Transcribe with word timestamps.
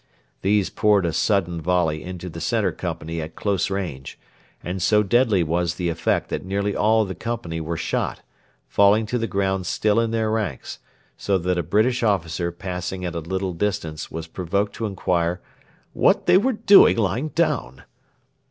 These 0.41 0.71
poured 0.71 1.05
a 1.05 1.13
sudden 1.13 1.61
volley 1.61 2.01
into 2.03 2.27
the 2.27 2.41
centre 2.41 2.71
company 2.71 3.21
at 3.21 3.35
close 3.35 3.69
range, 3.69 4.17
and 4.63 4.81
so 4.81 5.03
deadly 5.03 5.43
was 5.43 5.75
the 5.75 5.89
effect 5.89 6.29
that 6.29 6.43
nearly 6.43 6.75
all 6.75 7.05
the 7.05 7.13
company 7.13 7.61
were 7.61 7.77
shot, 7.77 8.23
falling 8.67 9.05
to 9.05 9.19
the 9.19 9.27
ground 9.27 9.67
still 9.67 9.99
in 9.99 10.09
their 10.09 10.31
ranks, 10.31 10.79
so 11.17 11.37
that 11.37 11.59
a 11.59 11.61
British 11.61 12.01
officer 12.01 12.51
passing 12.51 13.05
at 13.05 13.13
a 13.13 13.19
little 13.19 13.53
distance 13.53 14.09
was 14.09 14.25
provoked 14.25 14.73
to 14.73 14.87
inquire 14.87 15.39
'what 15.93 16.25
they 16.25 16.35
were 16.35 16.53
doing 16.53 16.97
lying 16.97 17.27
down.' 17.27 17.83